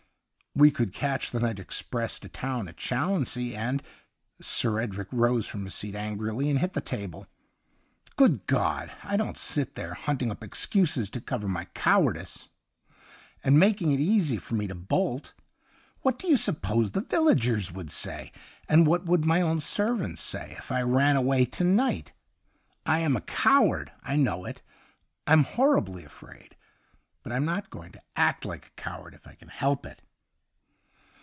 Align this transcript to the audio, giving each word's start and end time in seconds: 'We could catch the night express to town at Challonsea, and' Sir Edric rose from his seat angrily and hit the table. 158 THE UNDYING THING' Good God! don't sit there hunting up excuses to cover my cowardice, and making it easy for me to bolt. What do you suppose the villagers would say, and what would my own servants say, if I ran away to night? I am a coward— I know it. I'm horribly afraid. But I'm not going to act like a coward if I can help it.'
'We 0.61 0.69
could 0.69 0.91
catch 0.91 1.31
the 1.31 1.39
night 1.39 1.59
express 1.61 2.19
to 2.19 2.27
town 2.27 2.67
at 2.67 2.75
Challonsea, 2.75 3.55
and' 3.55 3.81
Sir 4.41 4.79
Edric 4.81 5.07
rose 5.13 5.47
from 5.47 5.63
his 5.63 5.73
seat 5.73 5.95
angrily 5.95 6.49
and 6.49 6.59
hit 6.59 6.73
the 6.73 6.81
table. 6.81 7.21
158 8.17 8.17
THE 8.17 8.23
UNDYING 8.23 8.37
THING' 8.37 8.37
Good 8.97 9.07
God! 9.09 9.17
don't 9.17 9.37
sit 9.37 9.75
there 9.75 9.93
hunting 9.93 10.29
up 10.29 10.43
excuses 10.43 11.09
to 11.11 11.21
cover 11.21 11.47
my 11.47 11.65
cowardice, 11.73 12.49
and 13.45 13.57
making 13.61 13.93
it 13.93 14.01
easy 14.01 14.35
for 14.35 14.55
me 14.55 14.67
to 14.67 14.75
bolt. 14.75 15.33
What 16.01 16.19
do 16.19 16.27
you 16.27 16.35
suppose 16.35 16.91
the 16.91 16.99
villagers 16.99 17.71
would 17.71 17.89
say, 17.89 18.33
and 18.67 18.85
what 18.85 19.05
would 19.05 19.23
my 19.23 19.39
own 19.39 19.61
servants 19.61 20.21
say, 20.21 20.57
if 20.59 20.69
I 20.69 20.81
ran 20.81 21.15
away 21.15 21.45
to 21.45 21.63
night? 21.63 22.11
I 22.85 22.99
am 22.99 23.15
a 23.15 23.21
coward— 23.21 23.93
I 24.03 24.17
know 24.17 24.43
it. 24.43 24.61
I'm 25.25 25.45
horribly 25.45 26.03
afraid. 26.03 26.57
But 27.23 27.31
I'm 27.31 27.45
not 27.45 27.69
going 27.69 27.93
to 27.93 28.01
act 28.17 28.43
like 28.43 28.65
a 28.67 28.81
coward 28.81 29.13
if 29.13 29.25
I 29.25 29.35
can 29.35 29.47
help 29.47 29.85
it.' 29.85 30.01